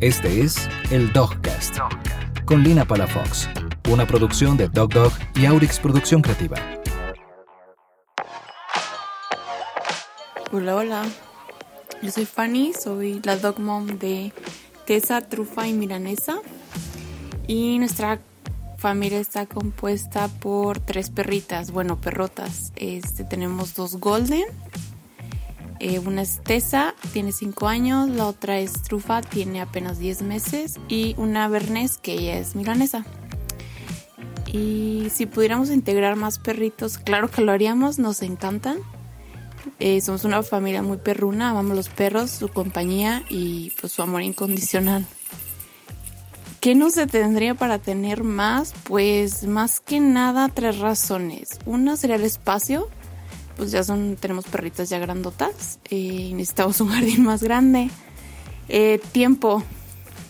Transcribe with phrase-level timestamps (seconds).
[0.00, 1.78] Este es el Dogcast,
[2.44, 3.48] con Lina Palafox,
[3.88, 6.56] una producción de Dog Dog y Aurix Producción Creativa.
[10.52, 11.04] Hola, hola.
[12.02, 14.32] Yo soy Fanny, soy la dog mom de
[14.84, 16.40] Tessa, Trufa y Milanesa.
[17.46, 18.18] Y nuestra
[18.78, 22.72] familia está compuesta por tres perritas, bueno, perrotas.
[22.74, 24.44] Este, tenemos dos golden.
[25.84, 30.76] Eh, una es Tessa, tiene 5 años, la otra es Trufa, tiene apenas 10 meses,
[30.88, 33.04] y una Bernés, que ella es milanesa.
[34.50, 38.78] Y si pudiéramos integrar más perritos, claro que lo haríamos, nos encantan.
[39.78, 44.22] Eh, somos una familia muy perruna, amamos los perros, su compañía y pues su amor
[44.22, 45.04] incondicional.
[46.60, 48.72] ¿Qué no se tendría para tener más?
[48.84, 51.58] Pues más que nada tres razones.
[51.66, 52.88] Una sería el espacio,
[53.56, 57.90] pues ya son, tenemos perritas ya grandotas y eh, necesitamos un jardín más grande.
[58.68, 59.62] Eh, tiempo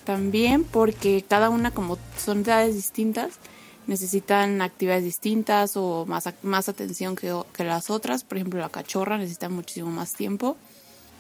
[0.04, 3.38] también, porque cada una como son edades distintas,
[3.86, 8.24] necesitan actividades distintas o más, más atención que, que las otras.
[8.24, 10.56] Por ejemplo, la cachorra necesita muchísimo más tiempo.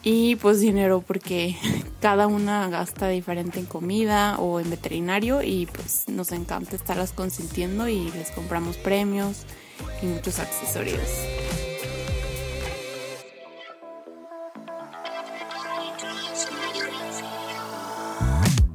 [0.06, 1.56] Y pues dinero porque
[2.00, 7.88] cada una gasta diferente en comida o en veterinario y pues nos encanta estarlas consintiendo
[7.88, 9.44] y les compramos premios
[10.02, 11.00] y muchos accesorios.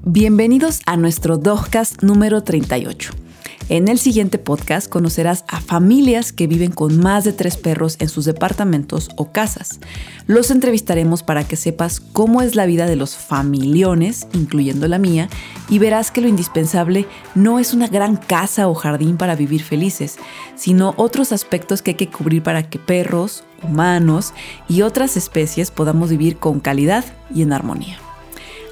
[0.05, 3.11] Bienvenidos a nuestro Dogcast número 38.
[3.67, 8.07] En el siguiente podcast conocerás a familias que viven con más de tres perros en
[8.07, 9.81] sus departamentos o casas.
[10.25, 15.27] Los entrevistaremos para que sepas cómo es la vida de los familiones, incluyendo la mía,
[15.67, 17.05] y verás que lo indispensable
[17.35, 20.15] no es una gran casa o jardín para vivir felices,
[20.55, 24.33] sino otros aspectos que hay que cubrir para que perros, humanos
[24.69, 27.03] y otras especies podamos vivir con calidad
[27.35, 27.99] y en armonía.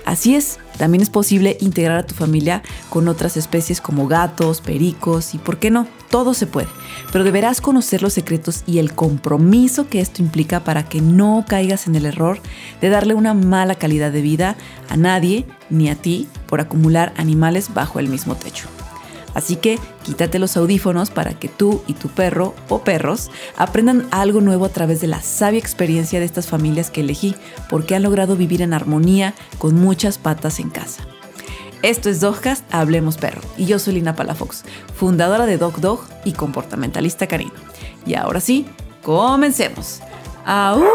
[0.08, 5.34] Así es, también es posible integrar a tu familia con otras especies como gatos, pericos
[5.34, 5.88] y, ¿por qué no?
[6.10, 6.68] Todo se puede.
[7.12, 11.88] Pero deberás conocer los secretos y el compromiso que esto implica para que no caigas
[11.88, 12.40] en el error
[12.82, 14.56] de darle una mala calidad de vida
[14.90, 18.68] a nadie ni a ti por acumular animales bajo el mismo techo.
[19.34, 24.40] Así que quítate los audífonos para que tú y tu perro o perros aprendan algo
[24.40, 27.36] nuevo a través de la sabia experiencia de estas familias que elegí,
[27.70, 31.04] porque han logrado vivir en armonía con muchas patas en casa.
[31.82, 34.64] Esto es Dogcast Hablemos Perro y yo soy Lina Palafox,
[34.96, 37.52] fundadora de Dog Dog y comportamentalista canino.
[38.06, 38.66] Y ahora sí,
[39.04, 40.00] comencemos.
[40.46, 40.86] ¡Au!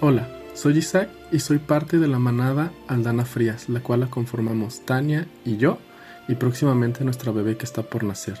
[0.00, 4.80] Hola, soy Isaac y soy parte de la manada Aldana Frías, la cual la conformamos
[4.84, 5.78] Tania y yo,
[6.28, 8.40] y próximamente nuestra bebé que está por nacer.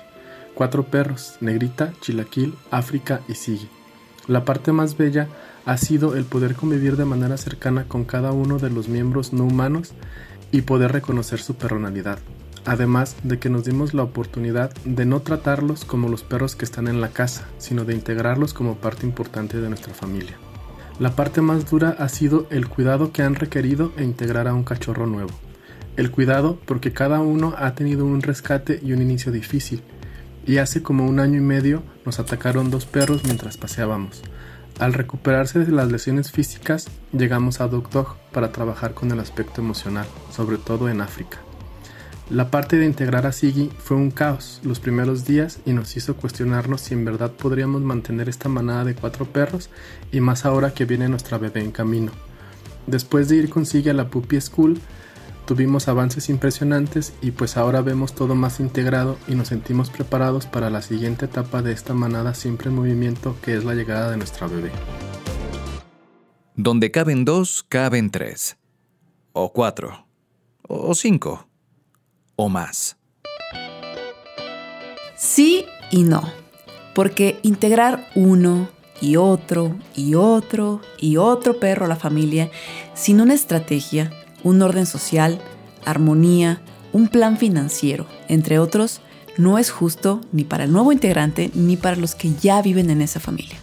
[0.54, 3.68] Cuatro perros, Negrita, Chilaquil, África y Sigui.
[4.26, 5.28] La parte más bella
[5.64, 9.44] ha sido el poder convivir de manera cercana con cada uno de los miembros no
[9.44, 9.92] humanos
[10.52, 12.18] y poder reconocer su personalidad.
[12.66, 16.88] Además de que nos dimos la oportunidad de no tratarlos como los perros que están
[16.88, 20.36] en la casa, sino de integrarlos como parte importante de nuestra familia.
[21.00, 24.64] La parte más dura ha sido el cuidado que han requerido e integrar a un
[24.64, 25.30] cachorro nuevo.
[25.96, 29.82] El cuidado porque cada uno ha tenido un rescate y un inicio difícil.
[30.46, 34.20] Y hace como un año y medio nos atacaron dos perros mientras paseábamos.
[34.78, 39.62] Al recuperarse de las lesiones físicas, llegamos a Dog Dog para trabajar con el aspecto
[39.62, 41.38] emocional, sobre todo en África.
[42.30, 46.14] La parte de integrar a Siggy fue un caos los primeros días y nos hizo
[46.14, 49.68] cuestionarnos si en verdad podríamos mantener esta manada de cuatro perros
[50.12, 52.12] y más ahora que viene nuestra bebé en camino.
[52.86, 54.80] Después de ir con Siggy a la Puppy School,
[55.44, 60.70] tuvimos avances impresionantes y pues ahora vemos todo más integrado y nos sentimos preparados para
[60.70, 64.46] la siguiente etapa de esta manada siempre en movimiento que es la llegada de nuestra
[64.46, 64.70] bebé.
[66.54, 68.56] Donde caben dos, caben tres.
[69.32, 70.06] O cuatro.
[70.62, 71.49] O cinco
[72.48, 72.96] más?
[75.16, 76.22] Sí y no,
[76.94, 78.68] porque integrar uno
[79.00, 82.50] y otro y otro y otro perro a la familia
[82.94, 84.10] sin una estrategia,
[84.42, 85.40] un orden social,
[85.84, 89.00] armonía, un plan financiero, entre otros,
[89.36, 93.00] no es justo ni para el nuevo integrante ni para los que ya viven en
[93.00, 93.56] esa familia.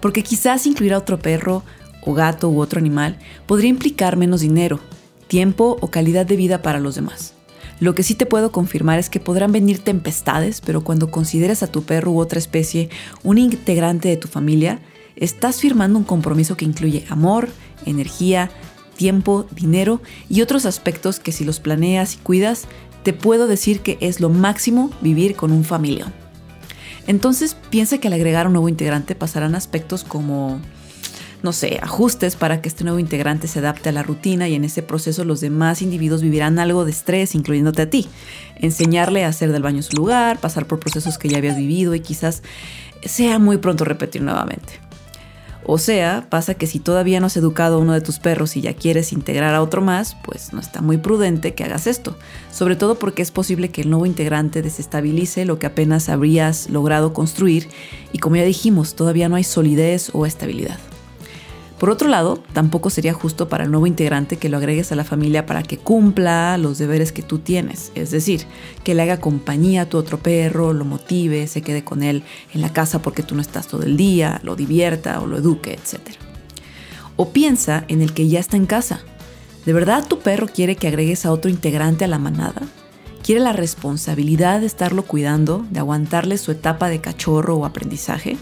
[0.00, 1.62] Porque quizás incluir a otro perro
[2.02, 4.80] o gato u otro animal podría implicar menos dinero,
[5.26, 7.34] tiempo o calidad de vida para los demás.
[7.80, 11.68] Lo que sí te puedo confirmar es que podrán venir tempestades, pero cuando consideres a
[11.68, 12.90] tu perro u otra especie
[13.22, 14.80] un integrante de tu familia,
[15.14, 17.48] estás firmando un compromiso que incluye amor,
[17.86, 18.50] energía,
[18.96, 22.66] tiempo, dinero y otros aspectos que si los planeas y cuidas,
[23.04, 26.12] te puedo decir que es lo máximo vivir con un familia.
[27.06, 30.60] Entonces piensa que al agregar un nuevo integrante pasarán aspectos como,
[31.42, 34.64] no sé, ajustes para que este nuevo integrante se adapte a la rutina y en
[34.64, 38.08] ese proceso los demás individuos vivirán algo de estrés, incluyéndote a ti.
[38.56, 42.00] Enseñarle a hacer del baño su lugar, pasar por procesos que ya habías vivido y
[42.00, 42.42] quizás
[43.04, 44.80] sea muy pronto repetir nuevamente.
[45.70, 48.62] O sea, pasa que si todavía no has educado a uno de tus perros y
[48.62, 52.16] ya quieres integrar a otro más, pues no está muy prudente que hagas esto.
[52.50, 57.12] Sobre todo porque es posible que el nuevo integrante desestabilice lo que apenas habrías logrado
[57.12, 57.68] construir
[58.14, 60.78] y como ya dijimos, todavía no hay solidez o estabilidad.
[61.78, 65.04] Por otro lado, tampoco sería justo para el nuevo integrante que lo agregues a la
[65.04, 68.46] familia para que cumpla los deberes que tú tienes, es decir,
[68.82, 72.62] que le haga compañía a tu otro perro, lo motive, se quede con él en
[72.62, 76.00] la casa porque tú no estás todo el día, lo divierta o lo eduque, etc.
[77.14, 79.00] O piensa en el que ya está en casa.
[79.64, 82.62] ¿De verdad tu perro quiere que agregues a otro integrante a la manada?
[83.22, 88.36] ¿Quiere la responsabilidad de estarlo cuidando, de aguantarle su etapa de cachorro o aprendizaje?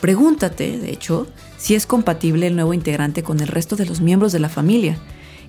[0.00, 1.26] Pregúntate, de hecho,
[1.64, 4.98] si es compatible el nuevo integrante con el resto de los miembros de la familia.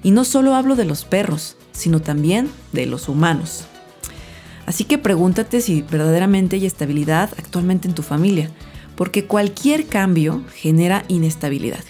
[0.01, 3.65] Y no solo hablo de los perros, sino también de los humanos.
[4.65, 8.49] Así que pregúntate si verdaderamente hay estabilidad actualmente en tu familia,
[8.95, 11.83] porque cualquier cambio genera inestabilidad.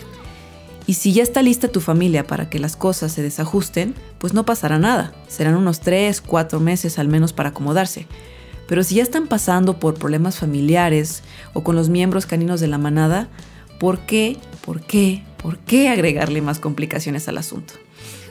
[0.88, 4.44] Y si ya está lista tu familia para que las cosas se desajusten, pues no
[4.44, 5.14] pasará nada.
[5.28, 8.08] Serán unos 3, 4 meses al menos para acomodarse.
[8.68, 11.22] Pero si ya están pasando por problemas familiares
[11.54, 13.30] o con los miembros caninos de la manada,
[13.80, 17.74] ¿por qué, por qué, por qué agregarle más complicaciones al asunto?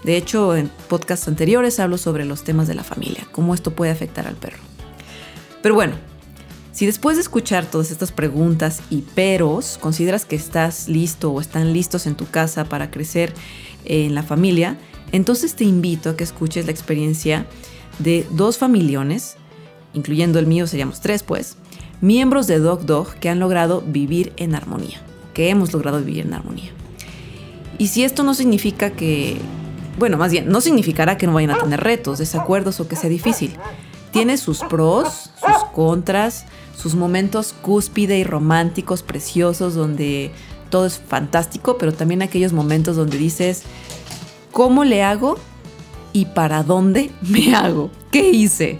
[0.04, 3.92] De hecho, en podcasts anteriores hablo sobre los temas de la familia, cómo esto puede
[3.92, 4.58] afectar al perro.
[5.62, 5.94] Pero bueno,
[6.72, 11.72] si después de escuchar todas estas preguntas y peros consideras que estás listo o están
[11.72, 13.32] listos en tu casa para crecer
[13.84, 14.76] en la familia,
[15.12, 17.46] entonces te invito a que escuches la experiencia
[17.98, 19.36] de dos familiones
[19.94, 21.56] incluyendo el mío seríamos tres pues,
[22.00, 25.00] miembros de Dog Dog que han logrado vivir en armonía,
[25.34, 26.72] que hemos logrado vivir en armonía.
[27.76, 29.36] Y si esto no significa que,
[29.98, 33.10] bueno, más bien, no significará que no vayan a tener retos, desacuerdos o que sea
[33.10, 33.52] difícil.
[34.12, 36.46] Tiene sus pros, sus contras,
[36.76, 40.30] sus momentos cúspide y románticos, preciosos, donde
[40.70, 43.64] todo es fantástico, pero también aquellos momentos donde dices,
[44.52, 45.36] ¿cómo le hago?
[46.12, 47.90] ¿Y para dónde me hago?
[48.12, 48.78] ¿Qué hice?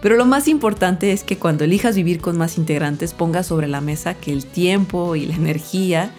[0.00, 3.80] Pero lo más importante es que cuando elijas vivir con más integrantes pongas sobre la
[3.80, 6.14] mesa que el tiempo y la energía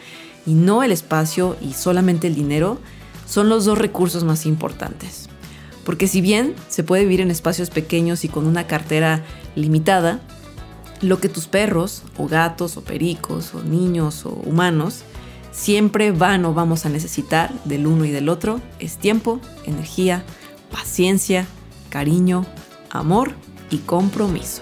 [0.45, 2.79] y no el espacio y solamente el dinero
[3.27, 5.29] son los dos recursos más importantes.
[5.83, 9.23] Porque si bien se puede vivir en espacios pequeños y con una cartera
[9.55, 10.19] limitada,
[11.01, 15.01] lo que tus perros o gatos o pericos o niños o humanos
[15.51, 20.23] siempre van o vamos a necesitar del uno y del otro es tiempo, energía,
[20.71, 21.47] paciencia,
[21.89, 22.45] cariño,
[22.91, 23.33] amor
[23.71, 24.62] y compromiso.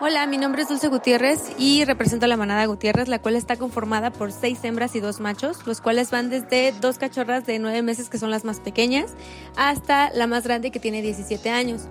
[0.00, 3.56] Hola, mi nombre es Dulce Gutiérrez y represento a la manada Gutiérrez, la cual está
[3.56, 7.82] conformada por seis hembras y dos machos, los cuales van desde dos cachorras de nueve
[7.82, 9.12] meses, que son las más pequeñas,
[9.56, 11.82] hasta la más grande que tiene 17 años.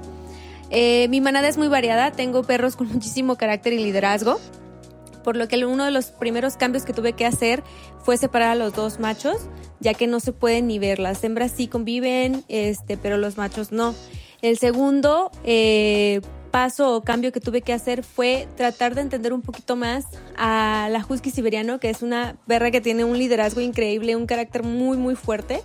[0.72, 4.42] Eh, mi manada es muy variada, tengo perros con muchísimo carácter y liderazgo,
[5.24, 7.64] por lo que uno de los primeros cambios que tuve que hacer
[8.04, 9.38] fue separar a los dos machos,
[9.80, 11.00] ya que no se pueden ni ver.
[11.00, 13.96] Las hembras sí conviven, este, pero los machos no.
[14.42, 16.22] El segundo eh,
[16.52, 20.06] paso o cambio que tuve que hacer fue tratar de entender un poquito más
[20.38, 24.64] a la husky siberiano, que es una perra que tiene un liderazgo increíble, un carácter
[24.64, 25.62] muy muy fuerte,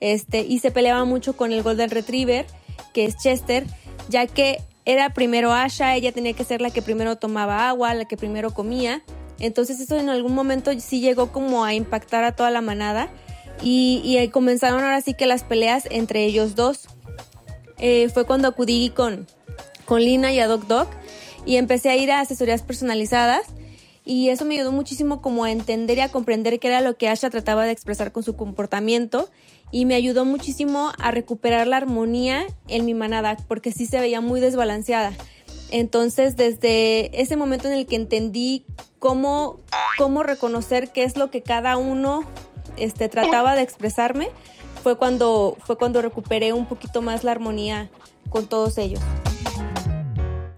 [0.00, 2.46] este, y se peleaba mucho con el golden retriever,
[2.94, 3.66] que es Chester,
[4.08, 8.04] ya que era primero Asha, ella tenía que ser la que primero tomaba agua, la
[8.06, 9.02] que primero comía.
[9.40, 13.10] Entonces eso en algún momento sí llegó como a impactar a toda la manada
[13.62, 16.88] y, comenzaron ahora sí que las peleas entre ellos dos.
[17.78, 19.26] Eh, fue cuando acudí con,
[19.84, 20.88] con Lina y a Doc Doc
[21.44, 23.46] y empecé a ir a asesorías personalizadas
[24.04, 27.08] y eso me ayudó muchísimo como a entender y a comprender qué era lo que
[27.08, 29.28] Asha trataba de expresar con su comportamiento
[29.70, 34.20] y me ayudó muchísimo a recuperar la armonía en mi manada porque sí se veía
[34.20, 35.12] muy desbalanceada.
[35.70, 38.64] Entonces, desde ese momento en el que entendí
[38.98, 39.60] cómo,
[39.98, 42.22] cómo reconocer qué es lo que cada uno
[42.76, 44.28] este, trataba de expresarme,
[44.82, 47.90] fue cuando, fue cuando recuperé un poquito más la armonía
[48.30, 49.00] con todos ellos.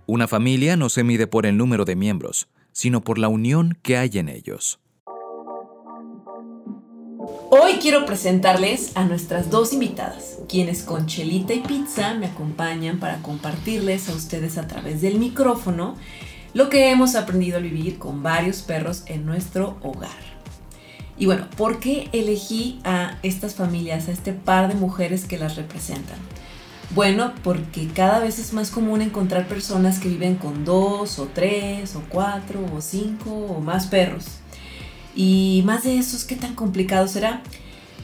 [0.07, 3.97] Una familia no se mide por el número de miembros, sino por la unión que
[3.97, 4.81] hay en ellos.
[7.51, 13.23] Hoy quiero presentarles a nuestras dos invitadas, quienes con chelita y pizza me acompañan para
[13.23, 15.97] compartirles a ustedes a través del micrófono
[16.53, 20.11] lo que hemos aprendido a vivir con varios perros en nuestro hogar.
[21.17, 25.57] Y bueno, ¿por qué elegí a estas familias, a este par de mujeres que las
[25.57, 26.19] representan?
[26.91, 31.97] Bueno, porque cada vez es más común encontrar personas que viven con dos o tres
[31.97, 34.41] o cuatro o cinco o más perros.
[35.19, 37.43] Y más de esos, ¿qué tan complicado será?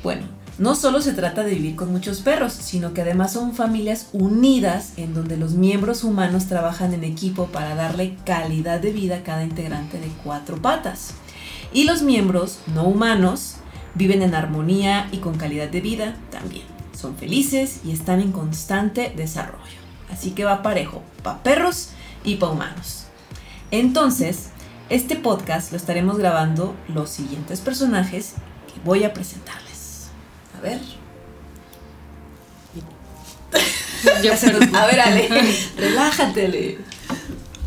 [0.02, 0.26] Bueno,
[0.58, 4.94] no solo se trata de vivir con muchos perros, sino que además son familias unidas
[4.96, 9.44] en donde los miembros humanos trabajan en equipo para darle calidad de vida a cada
[9.44, 11.14] integrante de cuatro patas.
[11.72, 13.58] Y los miembros no humanos
[13.94, 16.64] viven en armonía y con calidad de vida también
[16.96, 19.78] son felices y están en constante desarrollo.
[20.10, 21.90] Así que va parejo, para perros
[22.24, 23.04] y para humanos.
[23.70, 24.48] Entonces,
[24.90, 28.34] este podcast lo estaremos grabando los siguientes personajes
[28.72, 30.08] que voy a presentarles.
[30.56, 30.80] A ver.
[34.74, 35.28] a ver, Ale,
[35.76, 36.78] relájate, Ale.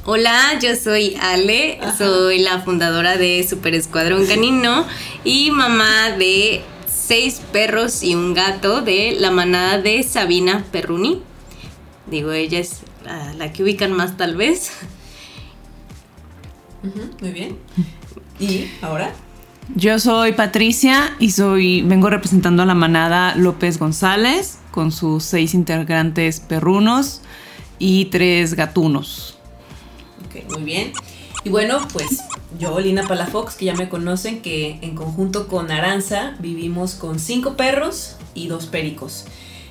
[0.06, 4.88] Hola, yo soy Ale, soy la fundadora de Super Escuadrón Canino
[5.26, 11.22] y mamá de seis perros y un gato de la manada de Sabina Perruni.
[12.06, 12.82] Digo, ella es
[13.38, 14.72] la, que ubican más tal vez.
[17.22, 17.58] Muy bien.
[18.40, 19.14] ¿Y ahora?
[19.76, 25.54] Yo soy Patricia y soy vengo representando a la manada López González con sus seis
[25.54, 27.22] integrantes perrunos
[27.80, 29.38] y tres gatunos.
[30.26, 30.94] Ok, muy bien.
[31.44, 32.24] Y bueno, pues
[32.60, 37.56] yo, Lina Palafox, que ya me conocen, que en conjunto con Aranza vivimos con cinco
[37.56, 39.26] perros y dos pericos.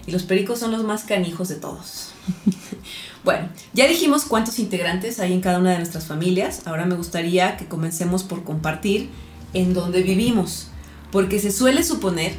[0.07, 2.11] Y los pericos son los más canijos de todos.
[3.27, 6.63] bueno, ya dijimos cuántos integrantes hay en cada una de nuestras familias.
[6.65, 9.11] Ahora me gustaría que comencemos por compartir
[9.53, 10.69] en dónde vivimos.
[11.11, 12.35] Porque se suele suponer,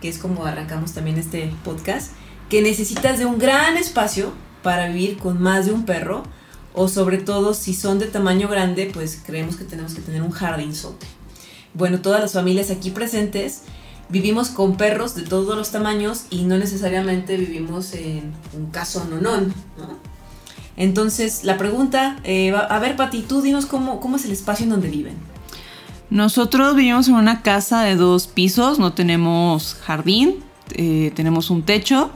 [0.00, 2.12] que es como arrancamos también este podcast,
[2.48, 4.32] que necesitas de un gran espacio
[4.62, 6.22] para vivir con más de un perro
[6.74, 10.30] o sobre todo si son de tamaño grande, pues creemos que tenemos que tener un
[10.30, 11.06] jardinzote.
[11.74, 13.62] Bueno, todas las familias aquí presentes
[14.10, 19.52] vivimos con perros de todos los tamaños y no necesariamente vivimos en un caso nonón,
[19.76, 19.99] ¿no?
[20.76, 24.70] Entonces, la pregunta, eh, a ver, Pati, tú dinos cómo, cómo es el espacio en
[24.70, 25.14] donde viven.
[26.10, 30.36] Nosotros vivimos en una casa de dos pisos, no tenemos jardín,
[30.72, 32.10] eh, tenemos un techo,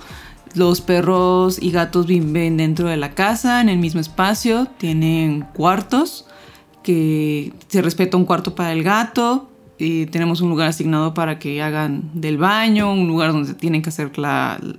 [0.55, 6.27] los perros y gatos viven dentro de la casa, en el mismo espacio, tienen cuartos,
[6.83, 11.61] que se respeta un cuarto para el gato, y tenemos un lugar asignado para que
[11.63, 14.13] hagan del baño, un lugar donde tienen que hacer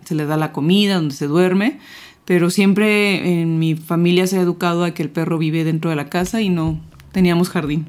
[0.05, 1.79] se les da la comida, donde se duerme,
[2.25, 5.95] pero siempre en mi familia se ha educado a que el perro vive dentro de
[5.95, 6.79] la casa y no
[7.11, 7.87] teníamos jardín.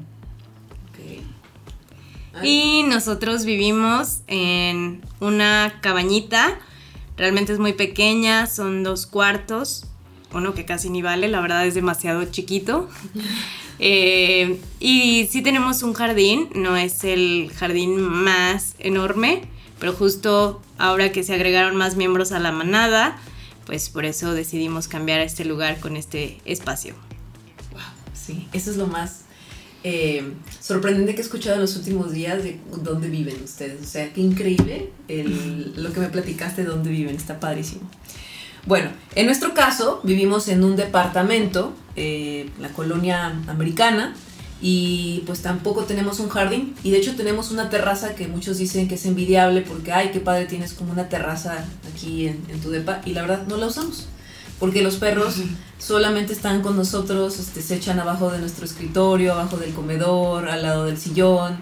[2.43, 6.59] Y nosotros vivimos en una cabañita
[7.17, 9.87] Realmente es muy pequeña, son dos cuartos,
[10.33, 12.89] uno que casi ni vale, la verdad es demasiado chiquito.
[13.79, 19.43] Eh, y sí tenemos un jardín, no es el jardín más enorme,
[19.79, 23.19] pero justo ahora que se agregaron más miembros a la manada,
[23.67, 26.95] pues por eso decidimos cambiar este lugar con este espacio.
[27.73, 27.81] Wow,
[28.13, 29.25] sí, eso es lo más
[29.83, 30.23] eh,
[30.61, 33.81] sorprendente que he escuchado en los últimos días de dónde viven ustedes.
[33.81, 34.91] O sea, qué increíble
[35.75, 37.81] lo que me platicaste de dónde viven, está padrísimo.
[38.65, 44.15] Bueno, en nuestro caso vivimos en un departamento, eh, la colonia americana,
[44.61, 46.75] y pues tampoco tenemos un jardín.
[46.83, 50.19] Y de hecho tenemos una terraza que muchos dicen que es envidiable porque, ay, qué
[50.19, 53.67] padre tienes como una terraza aquí en, en tu depa, y la verdad no la
[53.67, 54.07] usamos
[54.59, 55.35] porque los perros
[55.77, 60.63] solamente están con nosotros, este, se echan abajo de nuestro escritorio, abajo del comedor, al
[60.63, 61.57] lado del sillón,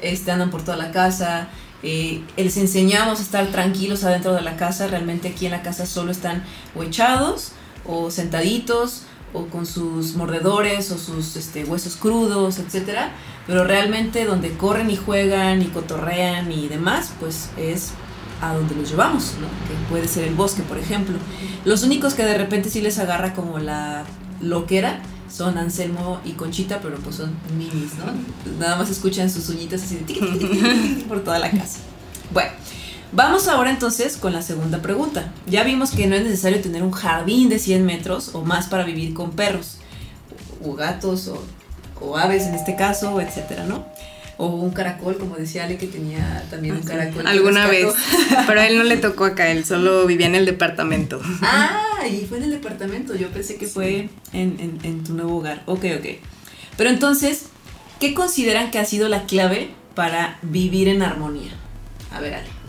[0.00, 1.48] este, andan por toda la casa.
[1.82, 5.86] Eh, les enseñamos a estar tranquilos adentro de la casa, realmente aquí en la casa
[5.86, 7.52] solo están o echados
[7.86, 13.10] o sentaditos o con sus mordedores o sus este, huesos crudos, etc.
[13.46, 17.92] Pero realmente donde corren y juegan y cotorrean y demás, pues es
[18.40, 19.46] a donde los llevamos, ¿no?
[19.46, 21.16] que puede ser el bosque, por ejemplo.
[21.64, 24.04] Los únicos que de repente sí les agarra como la
[24.40, 28.58] loquera son Anselmo y Conchita, pero pues son minis, ¿no?
[28.58, 31.78] Nada más escuchan sus uñitas así de por toda la casa.
[32.32, 32.50] Bueno,
[33.12, 35.32] vamos ahora entonces con la segunda pregunta.
[35.46, 38.84] Ya vimos que no es necesario tener un jardín de 100 metros o más para
[38.84, 39.78] vivir con perros,
[40.64, 41.42] o gatos, o,
[42.00, 43.86] o aves en este caso, etcétera, ¿no?
[44.36, 47.26] O un caracol, como decía Ale, que tenía también un caracol.
[47.26, 47.88] Alguna vez.
[48.46, 51.20] Pero a él no le tocó acá, él solo vivía en el departamento.
[51.42, 53.14] Ah, y fue en el departamento.
[53.14, 55.62] Yo pensé que fue en, en tu nuevo hogar.
[55.66, 56.06] Ok, ok.
[56.78, 57.48] Pero entonces,
[57.98, 61.52] ¿qué consideran que ha sido la clave para vivir en armonía?
[62.10, 62.59] A ver, Ale.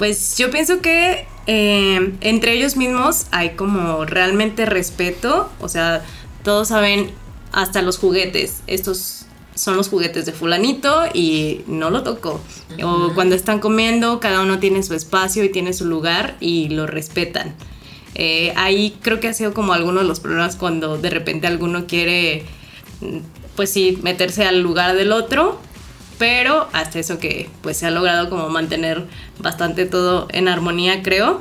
[0.00, 5.50] Pues yo pienso que eh, entre ellos mismos hay como realmente respeto.
[5.60, 6.02] O sea,
[6.42, 7.10] todos saben
[7.52, 8.62] hasta los juguetes.
[8.66, 12.40] Estos son los juguetes de fulanito y no lo tocó.
[12.82, 16.86] O cuando están comiendo, cada uno tiene su espacio y tiene su lugar y lo
[16.86, 17.54] respetan.
[18.14, 21.86] Eh, ahí creo que ha sido como alguno de los problemas cuando de repente alguno
[21.86, 22.46] quiere,
[23.02, 23.18] mm,
[23.54, 25.60] pues sí, meterse al lugar del otro,
[26.20, 29.06] pero hasta eso que pues se ha logrado como mantener
[29.38, 31.40] bastante todo en armonía, creo.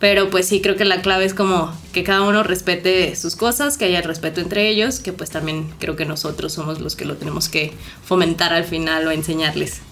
[0.00, 3.76] Pero pues sí, creo que la clave es como que cada uno respete sus cosas,
[3.76, 7.16] que haya respeto entre ellos, que pues también creo que nosotros somos los que lo
[7.16, 9.82] tenemos que fomentar al final o enseñarles.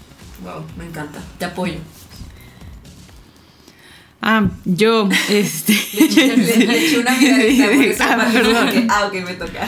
[0.43, 1.19] Wow, me encanta.
[1.37, 1.75] Te apoyo.
[4.21, 5.73] Ah, yo, este.
[5.93, 7.67] Le eché una miradita
[8.15, 8.65] por Ah, perdón.
[8.65, 9.67] porque, Ah, ok, me toca.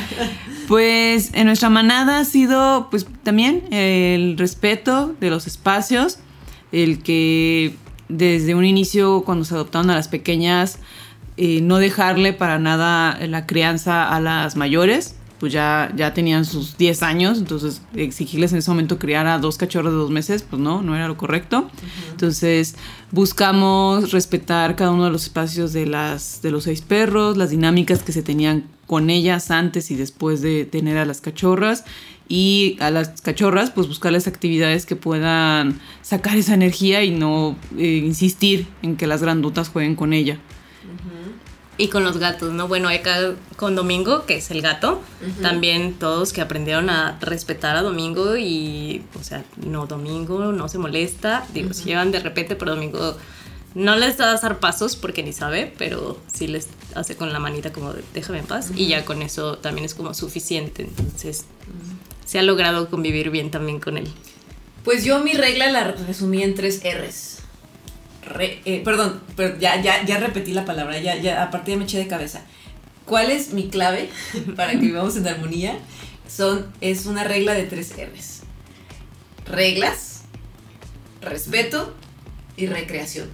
[0.67, 6.19] Pues en nuestra manada ha sido, pues también el respeto de los espacios,
[6.71, 7.75] el que
[8.09, 10.79] desde un inicio, cuando se adoptaron a las pequeñas,
[11.37, 16.77] eh, no dejarle para nada la crianza a las mayores, pues ya, ya tenían sus
[16.77, 20.61] 10 años, entonces exigirles en ese momento criar a dos cachorros de dos meses, pues
[20.61, 21.69] no, no era lo correcto.
[22.11, 22.75] Entonces
[23.11, 28.01] buscamos respetar cada uno de los espacios de, las, de los seis perros, las dinámicas
[28.01, 31.83] que se tenían con ellas antes y después de tener a las cachorras.
[32.27, 38.01] Y a las cachorras, pues buscarles actividades que puedan sacar esa energía y no eh,
[38.03, 40.39] insistir en que las grandutas jueguen con ella.
[41.77, 42.69] Y con los gatos, ¿no?
[42.69, 45.01] Bueno, acá con Domingo, que es el gato,
[45.41, 50.77] también todos que aprendieron a respetar a Domingo y, o sea, no, Domingo no se
[50.77, 53.17] molesta, digo, se llevan de repente, pero Domingo
[53.75, 57.93] no les da zarpazos porque ni sabe, pero sí les hace con la manita como
[57.93, 61.45] de, déjame en paz y ya con eso también es como suficiente, entonces
[62.25, 64.07] se ha logrado convivir bien también con él.
[64.83, 67.39] Pues yo mi regla la resumí en tres R's.
[68.27, 71.83] Re- eh, perdón, pero ya, ya, ya repetí la palabra, ya, ya, aparte ya me
[71.83, 72.43] eché de cabeza.
[73.05, 74.09] ¿Cuál es mi clave
[74.55, 75.77] para que vivamos en armonía?
[76.27, 78.41] Son, es una regla de tres R's.
[79.45, 80.21] Reglas,
[81.21, 81.93] respeto
[82.57, 83.29] y recreación.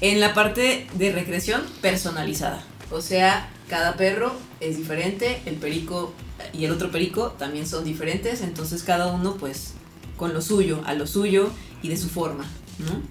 [0.00, 2.62] En la parte de recreación, personalizada.
[2.90, 6.12] O sea, cada perro es diferente, el perico
[6.52, 9.74] y el otro perico también son diferentes, entonces cada uno pues
[10.16, 11.50] con lo suyo, a lo suyo
[11.82, 12.44] y de su forma,
[12.78, 13.02] ¿no?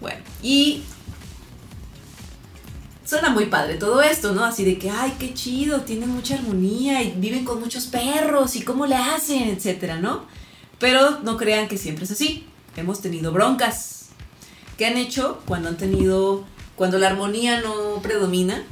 [0.00, 0.82] Bueno, y
[3.04, 4.44] suena muy padre todo esto, ¿no?
[4.44, 8.62] Así de que, ay, qué chido, tienen mucha armonía y viven con muchos perros y
[8.62, 10.26] cómo le hacen, etcétera, ¿no?
[10.78, 12.46] Pero no crean que siempre es así.
[12.76, 13.95] Hemos tenido broncas.
[14.76, 16.44] ¿Qué han hecho cuando han tenido,
[16.76, 18.62] cuando la armonía no predomina?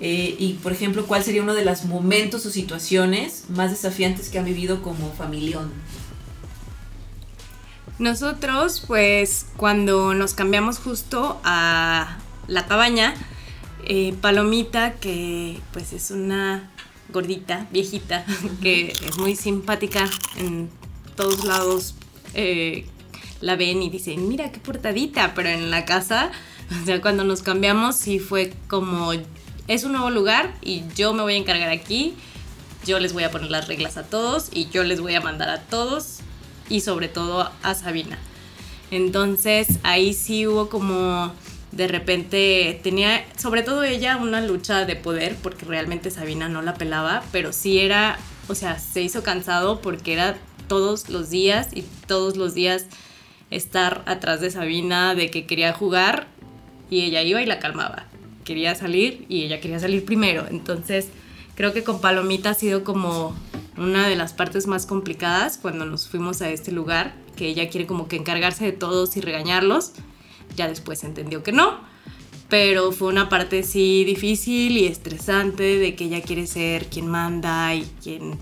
[0.00, 4.38] Eh, y, por ejemplo, ¿cuál sería uno de los momentos o situaciones más desafiantes que
[4.38, 5.72] han vivido como familión?
[7.98, 13.14] Nosotros, pues, cuando nos cambiamos justo a la cabaña,
[13.84, 16.70] eh, Palomita, que pues es una
[17.12, 18.24] gordita, viejita,
[18.62, 20.68] que es muy simpática en
[21.16, 21.94] todos lados,
[22.34, 22.86] eh,
[23.40, 26.30] la ven y dicen, mira qué portadita, pero en la casa,
[26.82, 29.12] o sea, cuando nos cambiamos, sí fue como,
[29.66, 32.14] es un nuevo lugar y yo me voy a encargar aquí,
[32.86, 35.50] yo les voy a poner las reglas a todos y yo les voy a mandar
[35.50, 36.20] a todos
[36.68, 38.18] y sobre todo a Sabina.
[38.90, 41.32] Entonces ahí sí hubo como
[41.72, 46.74] de repente tenía sobre todo ella una lucha de poder porque realmente Sabina no la
[46.74, 51.82] pelaba, pero sí era, o sea, se hizo cansado porque era todos los días y
[52.06, 52.86] todos los días
[53.50, 56.26] estar atrás de Sabina de que quería jugar
[56.90, 58.06] y ella iba y la calmaba.
[58.44, 60.46] Quería salir y ella quería salir primero.
[60.48, 61.08] Entonces
[61.54, 63.34] creo que con Palomita ha sido como
[63.76, 67.86] una de las partes más complicadas cuando nos fuimos a este lugar, que ella quiere
[67.86, 69.92] como que encargarse de todos y regañarlos.
[70.56, 71.80] Ya después entendió que no,
[72.48, 77.74] pero fue una parte sí difícil y estresante de que ella quiere ser quien manda
[77.74, 78.38] y quien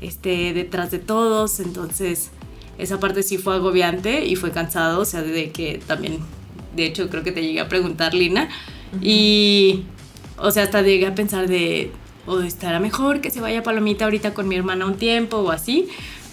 [0.00, 2.30] esté detrás de todos, entonces
[2.78, 6.18] esa parte sí fue agobiante y fue cansado, o sea, de que también,
[6.74, 8.48] de hecho creo que te llegué a preguntar, Lina,
[9.00, 9.84] y,
[10.38, 11.90] o sea, hasta llegué a pensar de,
[12.26, 15.88] o estará mejor que se vaya Palomita ahorita con mi hermana un tiempo o así,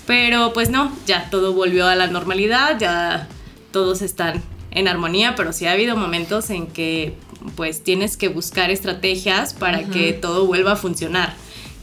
[0.06, 3.28] pero pues no, ya todo volvió a la normalidad, ya
[3.72, 7.14] todos están en armonía, pero sí ha habido momentos en que
[7.56, 11.34] pues tienes que buscar estrategias para que todo vuelva a funcionar.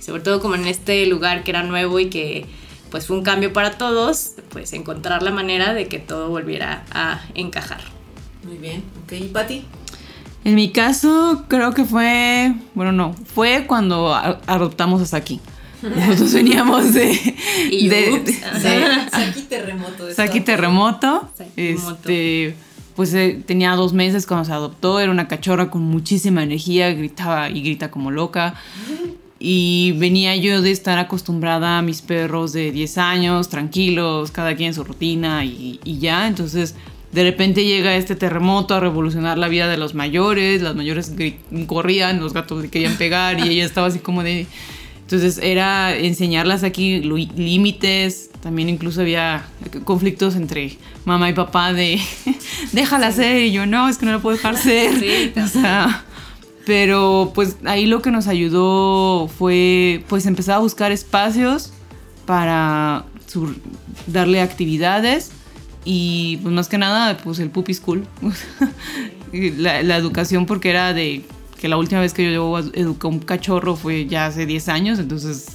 [0.00, 2.46] Sobre todo como en este lugar que era nuevo y que
[2.90, 7.20] pues fue un cambio para todos, pues encontrar la manera de que todo volviera a
[7.34, 7.80] encajar.
[8.44, 9.12] Muy bien, ok.
[9.12, 9.64] ¿Y Pati?
[10.44, 15.40] En mi caso, creo que fue, bueno, no, fue cuando a- adoptamos a Saki.
[15.82, 17.12] Nosotros veníamos de,
[17.70, 18.24] Y de, ups,
[18.62, 19.10] de-.
[19.10, 20.12] Saki terremoto.
[20.14, 21.28] Saki Terremoto.
[21.36, 22.56] Saki Este,
[22.96, 27.48] pues eh, tenía dos meses cuando se adoptó, era una cachorra con muchísima energía, gritaba
[27.50, 28.54] y grita como loca.
[29.40, 34.68] Y venía yo de estar acostumbrada a mis perros de 10 años, tranquilos, cada quien
[34.68, 36.26] en su rutina y, y ya.
[36.26, 36.74] Entonces
[37.12, 41.12] de repente llega este terremoto a revolucionar la vida de los mayores, las mayores
[41.66, 44.46] corrían, los gatos le querían pegar y ella estaba así como de...
[45.00, 49.46] Entonces era enseñarlas aquí límites, también incluso había
[49.84, 51.98] conflictos entre mamá y papá de
[52.72, 55.32] déjala ser y yo no, es que no la puedo dejar ser.
[55.42, 56.04] O sea,
[56.68, 61.72] pero pues ahí lo que nos ayudó fue pues empezar a buscar espacios
[62.26, 63.06] para
[64.06, 65.30] darle actividades
[65.86, 68.06] y pues más que nada pues el puppy school.
[69.32, 71.22] la, la educación porque era de
[71.58, 75.46] que la última vez que yo eduqué un cachorro fue ya hace 10 años, entonces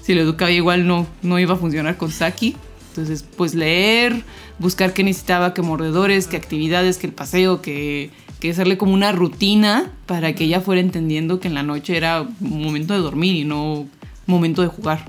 [0.00, 2.54] si lo educaba igual no, no iba a funcionar con Saki.
[2.90, 4.22] Entonces, pues leer,
[4.58, 8.10] buscar qué necesitaba, qué mordedores, qué actividades, qué el paseo, que,
[8.42, 12.26] que hacerle como una rutina para que ella fuera entendiendo que en la noche era
[12.40, 13.86] momento de dormir y no
[14.26, 15.08] momento de jugar.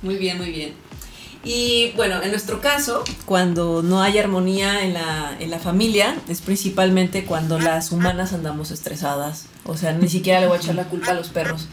[0.00, 0.74] Muy bien, muy bien.
[1.42, 6.40] Y bueno, en nuestro caso, cuando no hay armonía en la, en la familia, es
[6.40, 9.46] principalmente cuando las humanas andamos estresadas.
[9.64, 11.66] O sea, ni siquiera le voy a echar la culpa a los perros.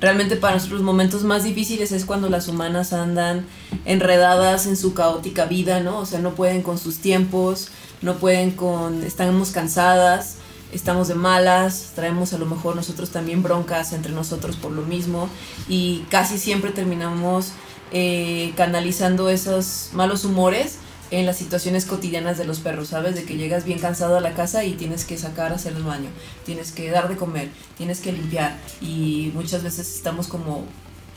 [0.00, 3.46] Realmente para nosotros los momentos más difíciles es cuando las humanas andan
[3.86, 5.98] enredadas en su caótica vida, ¿no?
[5.98, 7.70] O sea, no pueden con sus tiempos,
[8.02, 9.02] no pueden con...
[9.02, 10.36] estamos cansadas,
[10.72, 15.28] estamos de malas, traemos a lo mejor nosotros también broncas entre nosotros por lo mismo
[15.68, 17.52] y casi siempre terminamos
[17.92, 20.78] eh, canalizando esos malos humores
[21.10, 23.16] en las situaciones cotidianas de los perros, ¿sabes?
[23.16, 26.08] De que llegas bien cansado a la casa y tienes que sacar hacer el baño,
[26.46, 30.64] tienes que dar de comer, tienes que limpiar y muchas veces estamos como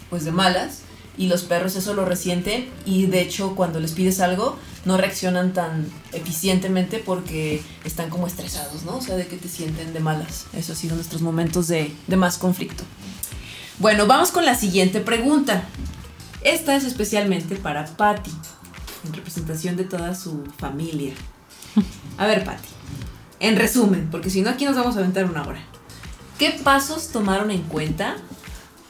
[0.10, 0.80] pues de malas
[1.18, 5.54] y los perros eso lo resienten y de hecho cuando les pides algo no reaccionan
[5.54, 8.98] tan eficientemente porque están como estresados, ¿no?
[8.98, 10.46] O sea, de que te sienten de malas.
[10.54, 12.84] Eso ha sido nuestros momentos de, de más conflicto.
[13.80, 15.64] Bueno, vamos con la siguiente pregunta.
[16.44, 18.32] Esta es especialmente para Patty,
[19.06, 21.14] en representación de toda su familia.
[22.18, 22.68] A ver, Patty,
[23.40, 25.64] en resumen, porque si no aquí nos vamos a aventar una hora.
[26.38, 28.18] ¿Qué pasos tomaron en cuenta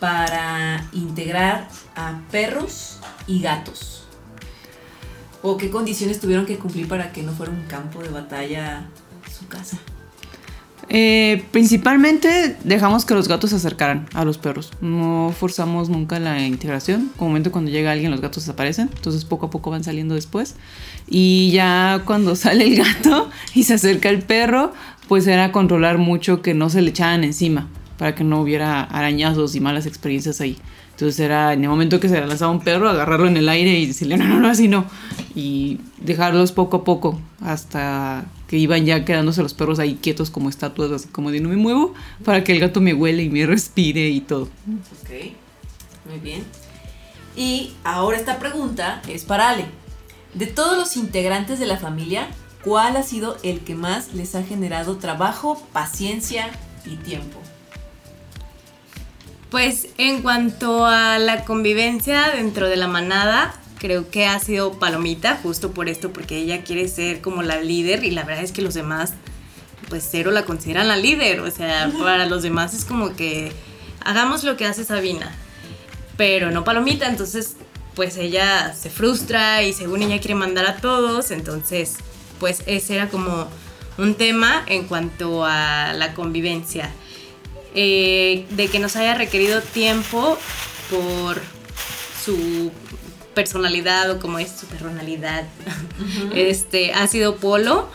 [0.04, 4.04] para integrar a perros y gatos?
[5.42, 8.90] ¿O qué condiciones tuvieron que cumplir para que no fuera un campo de batalla
[9.32, 9.78] su casa?
[10.90, 14.74] Eh, principalmente dejamos que los gatos se acercaran a los perros.
[14.82, 17.10] No forzamos nunca la integración.
[17.16, 18.90] Como momento cuando llega alguien los gatos desaparecen.
[18.94, 20.56] Entonces poco a poco van saliendo después.
[21.08, 24.74] Y ya cuando sale el gato y se acerca el perro,
[25.08, 27.70] pues era controlar mucho que no se le echaran encima.
[27.98, 30.58] Para que no hubiera arañazos y malas experiencias ahí.
[30.92, 33.88] Entonces era en el momento que se lanzaba un perro, agarrarlo en el aire y
[33.88, 34.86] decirle, no, no, no, así no.
[35.36, 40.50] Y dejarlos poco a poco hasta que iban ya quedándose los perros ahí quietos como
[40.50, 43.46] estatuas, así como de no me muevo, para que el gato me huele y me
[43.48, 44.44] respire y todo.
[44.44, 45.34] Ok,
[46.08, 46.44] muy bien.
[47.36, 49.66] Y ahora esta pregunta es para Ale.
[50.36, 52.28] De todos los integrantes de la familia,
[52.64, 56.52] ¿cuál ha sido el que más les ha generado trabajo, paciencia
[56.86, 57.40] y tiempo?
[59.54, 65.40] Pues en cuanto a la convivencia dentro de la manada, creo que ha sido Palomita,
[65.44, 68.64] justo por esto, porque ella quiere ser como la líder y la verdad es que
[68.64, 69.14] los demás,
[69.90, 73.52] pues cero la consideran la líder, o sea, para los demás es como que
[74.04, 75.32] hagamos lo que hace Sabina,
[76.18, 77.56] pero no Palomita, entonces
[77.94, 81.98] pues ella se frustra y según ella quiere mandar a todos, entonces
[82.40, 83.48] pues ese era como
[84.00, 86.90] un tema en cuanto a la convivencia.
[87.76, 90.38] Eh, de que nos haya requerido tiempo
[90.90, 91.42] por
[92.24, 92.72] su
[93.34, 95.46] personalidad o como es su personalidad,
[96.36, 97.90] este, ha sido Polo,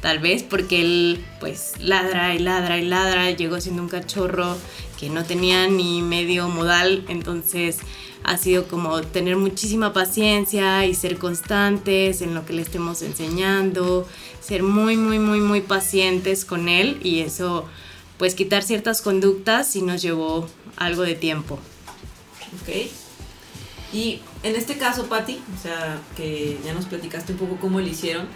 [0.00, 4.56] tal vez porque él pues ladra y ladra y ladra, llegó siendo un cachorro
[4.98, 7.78] que no tenía ni medio modal, entonces
[8.24, 14.08] ha sido como tener muchísima paciencia y ser constantes en lo que le estemos enseñando,
[14.40, 16.98] ser muy, muy, muy, muy pacientes con él.
[17.02, 17.66] Y eso,
[18.18, 21.58] pues quitar ciertas conductas y nos llevó algo de tiempo.
[22.62, 22.90] Ok.
[23.92, 27.86] Y en este caso, Patti, o sea, que ya nos platicaste un poco cómo lo
[27.86, 28.26] hicieron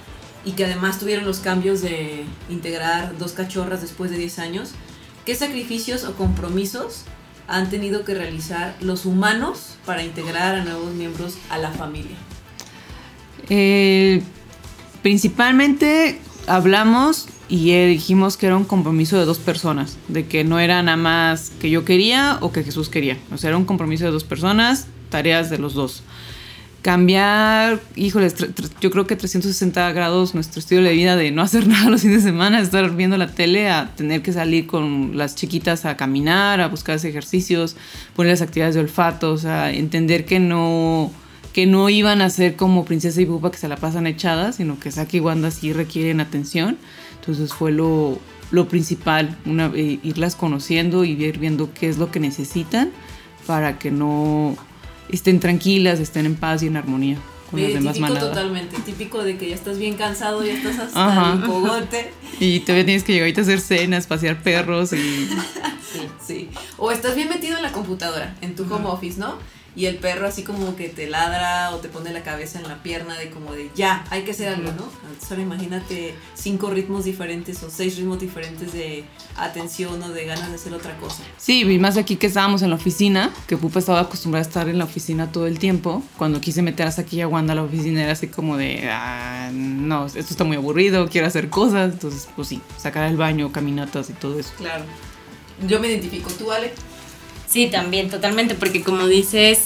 [0.45, 4.71] y que además tuvieron los cambios de integrar dos cachorras después de 10 años,
[5.27, 7.03] ¿qué sacrificios o compromisos
[7.49, 12.17] han tenido que realizar los humanos para integrar a nuevos miembros a la familia?
[13.49, 14.23] Eh,
[15.03, 20.83] principalmente hablamos y dijimos que era un compromiso de dos personas, de que no era
[20.83, 24.11] nada más que yo quería o que Jesús quería, o sea, era un compromiso de
[24.11, 26.03] dos personas tareas de los dos.
[26.83, 28.37] Cambiar, híjoles,
[28.81, 32.23] yo creo que 360 grados nuestro estilo de vida de no hacer nada los fines
[32.23, 36.61] de semana, estar viendo la tele, a tener que salir con las chiquitas a caminar,
[36.61, 37.77] a buscar ejercicios,
[38.15, 41.11] poner las actividades de olfato, o sea, entender que no,
[41.59, 44.79] que no iban a ser como Princesa y Pupa que se la pasan echadas, sino
[44.79, 46.79] que Saki y Wanda sí requieren atención.
[47.19, 48.21] Entonces fue lo,
[48.53, 52.93] lo principal, una, eh, irlas conociendo y ir viendo qué es lo que necesitan
[53.45, 54.57] para que no
[55.09, 57.19] estén tranquilas, estén en paz y en armonía
[57.51, 58.29] con las demás típico manadas.
[58.29, 61.33] totalmente, típico de que ya estás bien cansado, ya estás hasta Ajá.
[61.33, 62.13] el cogote.
[62.39, 64.97] Y todavía tienes que llegar a hacer cenas, pasear perros y...
[64.97, 66.51] Sí, sí.
[66.77, 69.35] O estás bien metido en la computadora, en tu home office, ¿no?
[69.79, 72.83] Y el perro así como que te ladra o te pone la cabeza en la
[72.83, 74.91] pierna de como de ya, hay que hacer algo, ¿no?
[75.25, 79.05] Solo imagínate cinco ritmos diferentes o seis ritmos diferentes de
[79.37, 81.23] atención o de ganas de hacer otra cosa.
[81.37, 84.69] Sí, y más aquí que estábamos en la oficina, que Pupa estaba acostumbrada a estar
[84.69, 86.03] en la oficina todo el tiempo.
[86.17, 88.91] Cuando quise meter a Saki y a Wanda a la oficina era así como de,
[88.91, 91.93] ah, no, esto está muy aburrido, quiero hacer cosas.
[91.93, 94.51] Entonces, pues sí, sacar al baño, caminatas y todo eso.
[94.59, 94.83] Claro.
[95.69, 96.31] Yo me identifico.
[96.31, 96.73] ¿Tú, Ale?
[97.49, 99.61] Sí, también, totalmente, porque como dices,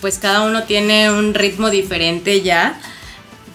[0.00, 2.80] pues cada uno tiene un ritmo diferente ya.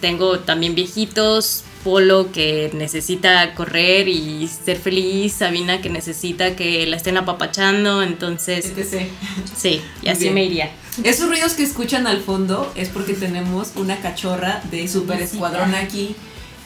[0.02, 6.98] Tengo también viejitos, Polo que necesita correr y ser feliz, Sabina que necesita que la
[6.98, 9.08] estén apapachando, entonces etc.
[9.56, 10.34] sí, y así bien.
[10.34, 10.72] me iría.
[11.04, 16.16] Esos ruidos que escuchan al fondo es porque tenemos una cachorra de Super Escuadrón aquí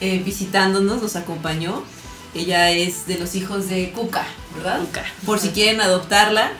[0.00, 1.84] eh, visitándonos, nos acompañó.
[2.34, 4.80] Ella es de los hijos de Cuca, ¿verdad?
[4.80, 5.04] Cuca.
[5.24, 6.50] Por si quieren adoptarla.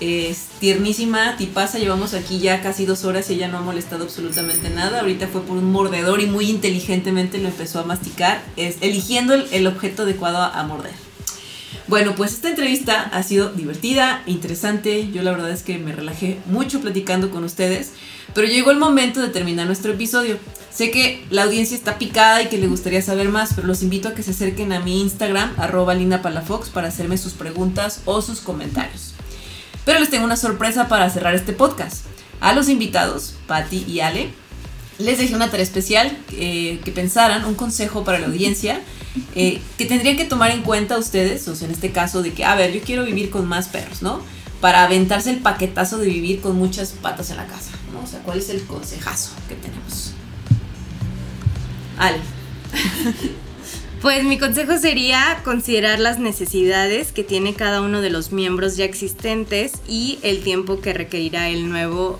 [0.00, 4.68] Es tiernísima, tipaza, llevamos aquí ya casi dos horas y ella no ha molestado absolutamente
[4.68, 5.00] nada.
[5.00, 9.66] Ahorita fue por un mordedor y muy inteligentemente lo empezó a masticar, es, eligiendo el,
[9.66, 10.92] objeto adecuado a, morder.
[11.86, 15.10] Bueno, pues esta entrevista ha sido divertida, interesante.
[15.12, 17.92] Yo la verdad es que me relajé mucho platicando con ustedes.
[18.34, 20.38] Pero llegó el momento de terminar nuestro episodio.
[20.70, 24.08] Sé que la audiencia está picada y que le gustaría saber más, pero los invito
[24.08, 28.40] a que se acerquen a mi Instagram, arroba linapalafox, para hacerme sus preguntas o sus
[28.40, 29.13] comentarios.
[29.84, 32.06] Pero les tengo una sorpresa para cerrar este podcast.
[32.40, 34.30] A los invitados, Patti y Ale,
[34.98, 38.80] les dejé una tarea especial eh, que pensaran un consejo para la audiencia
[39.34, 42.44] eh, que tendrían que tomar en cuenta ustedes, o sea, en este caso de que,
[42.44, 44.20] a ver, yo quiero vivir con más perros, ¿no?
[44.60, 48.00] Para aventarse el paquetazo de vivir con muchas patas en la casa, ¿no?
[48.02, 50.12] O sea, ¿cuál es el consejazo que tenemos?
[51.98, 52.18] Ale.
[54.04, 58.84] Pues mi consejo sería considerar las necesidades que tiene cada uno de los miembros ya
[58.84, 62.18] existentes y el tiempo que requerirá el nuevo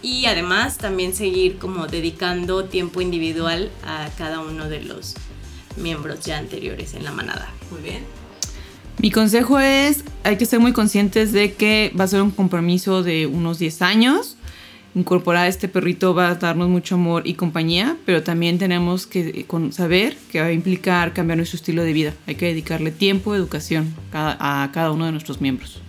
[0.00, 5.16] y además también seguir como dedicando tiempo individual a cada uno de los
[5.76, 7.50] miembros ya anteriores en la manada.
[7.70, 8.04] Muy bien.
[8.96, 13.02] Mi consejo es, hay que ser muy conscientes de que va a ser un compromiso
[13.02, 14.37] de unos 10 años.
[14.94, 19.20] Incorporar a este perrito va a darnos mucho amor y compañía, pero también tenemos que
[19.28, 22.14] eh, con- saber que va a implicar cambiar nuestro estilo de vida.
[22.26, 25.80] Hay que dedicarle tiempo, educación a cada uno de nuestros miembros.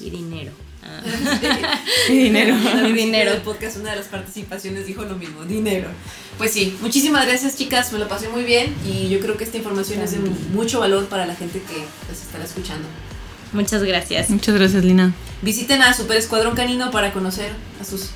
[0.00, 0.50] Y dinero.
[0.82, 1.00] Ah.
[2.08, 2.54] Y dinero.
[2.74, 3.30] Al Dinero.
[3.32, 5.88] del podcast, una de las participaciones dijo lo mismo, dinero.
[6.38, 9.58] Pues sí, muchísimas gracias chicas, me lo pasé muy bien y yo creo que esta
[9.58, 10.18] información es de
[10.54, 12.88] mucho valor para la gente que pues estará escuchando.
[13.52, 14.30] Muchas gracias.
[14.30, 15.12] Muchas gracias, Lina.
[15.42, 18.10] Visiten a Super Escuadrón Canino para conocer a sus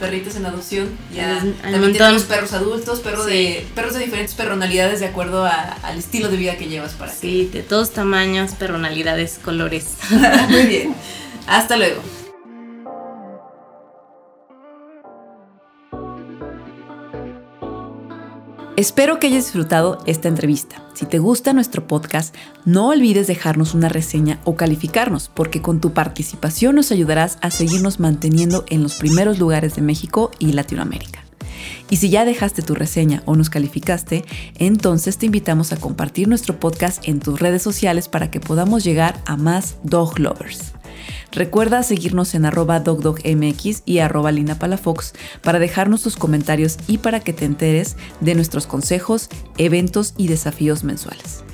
[0.00, 0.88] perritos en adopción.
[1.14, 3.30] Ya Hay un también tenemos perros adultos, perros Sí.
[3.32, 7.12] de perros de diferentes personalidades de acuerdo a- al estilo de vida que llevas para
[7.12, 9.84] Sí, de todos tamaños, personalidades, colores.
[10.48, 10.94] Muy bien.
[11.46, 12.00] Hasta luego.
[18.80, 20.82] Espero que hayas disfrutado esta entrevista.
[20.94, 25.92] Si te gusta nuestro podcast, no olvides dejarnos una reseña o calificarnos, porque con tu
[25.92, 31.22] participación nos ayudarás a seguirnos manteniendo en los primeros lugares de México y Latinoamérica.
[31.90, 36.58] Y si ya dejaste tu reseña o nos calificaste, entonces te invitamos a compartir nuestro
[36.58, 40.72] podcast en tus redes sociales para que podamos llegar a más dog lovers.
[41.32, 47.32] Recuerda seguirnos en arroba dogdogmx y arroba linapalafox para dejarnos tus comentarios y para que
[47.32, 51.44] te enteres de nuestros consejos, eventos y desafíos mensuales.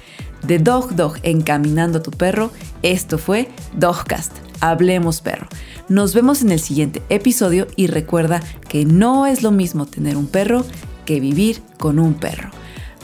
[0.43, 2.51] De Dog Dog Encaminando a tu perro,
[2.83, 4.33] esto fue Dogcast.
[4.61, 5.49] Hablemos perro.
[5.89, 10.27] Nos vemos en el siguiente episodio y recuerda que no es lo mismo tener un
[10.27, 10.65] perro
[11.05, 12.51] que vivir con un perro.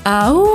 [0.04, 0.46] ¡Au!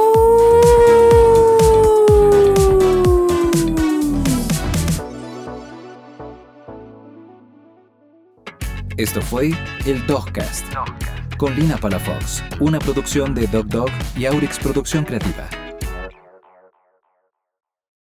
[8.97, 9.51] Esto fue
[9.85, 10.65] el Dogcast
[11.37, 15.47] con Lina Palafox, una producción de Dog Dog y Aurix Producción Creativa.